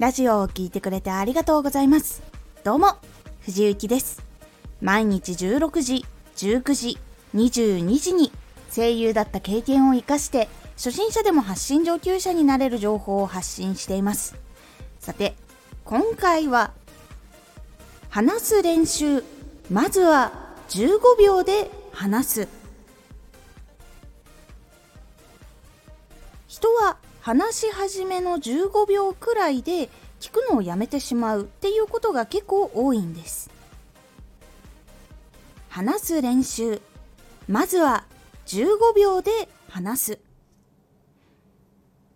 [0.00, 2.22] ラジオを聴いてくれてありがとうございます。
[2.64, 2.96] どうも、
[3.42, 4.22] 藤幸です。
[4.80, 6.06] 毎日16時、
[6.36, 6.98] 19時、
[7.34, 8.32] 22時に
[8.74, 14.36] 声優だった経験を活かして初心者でも発信上級者になれる情報を発信しています。
[15.00, 15.34] さて、
[15.84, 16.72] 今回は
[18.08, 19.22] 話す練習、
[19.70, 20.32] まずは
[20.70, 22.48] 15秒で話す。
[26.48, 33.50] 人は話し始めの15秒くらいで聞くのをやめてしまうっていうことが結構多いんです。
[35.68, 36.80] 話す練習。
[37.46, 38.04] まずは
[38.46, 39.30] 15秒で
[39.68, 40.18] 話す。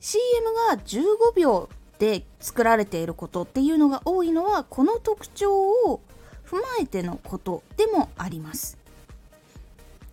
[0.00, 6.00] CM が15秒で作られていることっていうのが多いのはこの特徴を
[6.46, 8.78] 踏まえてのことでもあります。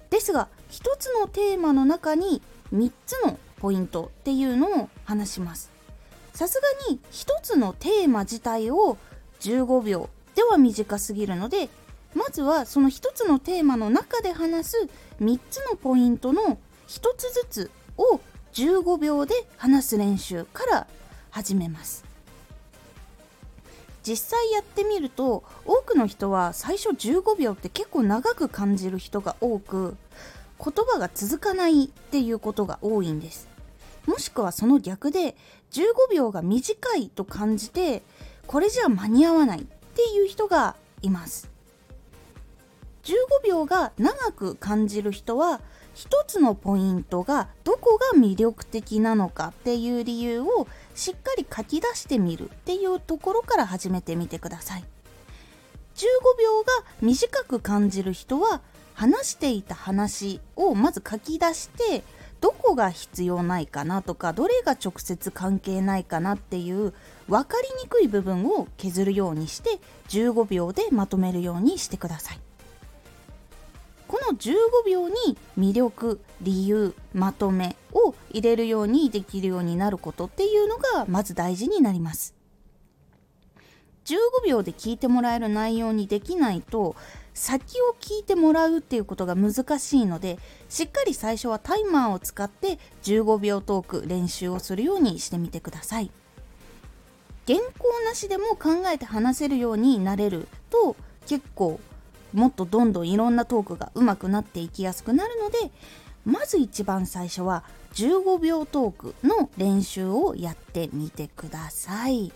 [0.09, 2.41] ですが一つのテーマの中に
[2.73, 5.71] 3つのポイントっていうのを話します。
[6.33, 8.97] さすがに1つのテーマ自体を
[9.41, 11.69] 15秒では短すぎるので
[12.15, 14.89] まずはその1つのテーマの中で話す
[15.21, 18.21] 3つのポイントの1つずつを
[18.53, 20.87] 15秒で話す練習から
[21.29, 22.05] 始めます。
[24.01, 29.97] 実際やってみると多くの人は最初15秒って結構長く感じる人が多く
[30.63, 33.47] 言葉が続かないっていうことが多いんです。
[34.05, 35.35] もしくはその逆で
[35.71, 38.01] 15秒が短いと感じて
[38.47, 41.49] これじゃ間に合わないっていう人がいます。
[43.03, 45.61] 15秒が長く感じる人は
[45.93, 54.83] 一つのポイントがどこが魅力的なのかっていう理由をしっかり書き出してみるっていうところから始めてみてください。
[55.95, 56.03] 15
[56.41, 56.67] 秒が
[57.01, 58.61] 短く感じる人は
[58.99, 62.03] 話していた話をまず書き出して
[62.41, 66.93] どこが必要ないかなとかどれが直接関係ないかなっていう
[67.29, 72.41] 分かりにくい部分を削るようにして15秒でまとめるようにしてください。
[74.09, 74.53] この15
[74.85, 82.35] 秒に魅力理由まとめを入れるようにできるようになることっていうのがまず大事になります。
[84.03, 86.95] 15秒で聞いてもらえる内容にできないと
[87.39, 96.11] 先を聞いてもらうっていうことが難しいのでしっかり最初はタイマーを使って15秒トーク練習をするようにしてみてください
[97.47, 101.79] 原稿なしでも考えて話せるようになれると結構
[102.33, 105.71] もっとどんどんいろんなトークが上手くなっていきやすくなるので
[106.25, 107.63] まず一番最初は
[107.93, 112.33] 15秒トークの練習をやってみてください。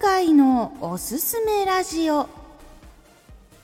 [0.00, 2.28] 回のおすすめラジオ。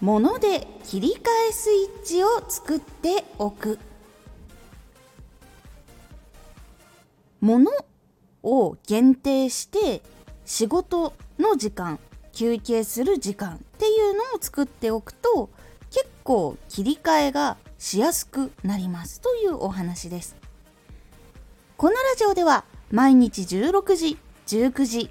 [0.01, 3.79] もので切り替えスイッチを作っておく。
[7.41, 7.71] もの
[8.43, 10.03] を限定して
[10.45, 12.01] 仕事の時間
[12.33, 15.51] 休憩する時間っていうのを作っておくと
[15.91, 20.35] 結構切り替えがしやすくなりますというお話です。
[21.77, 25.11] このラジオでは毎日16時19時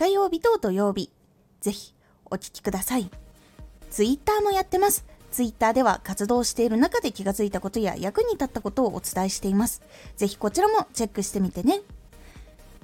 [0.00, 1.10] 火曜日と土曜日。
[1.60, 1.92] ぜひ
[2.30, 3.10] お聴きください。
[3.90, 5.04] ツイッターもやってます。
[5.30, 9.82] ツイッターでは活動している中で気がついたことや役に立ったことをお伝えしています。
[10.16, 11.82] ぜひこちらもチェックしてみてね。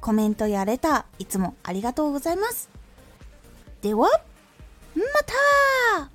[0.03, 2.69] コメントやレター、いつもありがとうございます。
[3.81, 4.11] では、
[4.95, 5.03] ま
[6.05, 6.11] た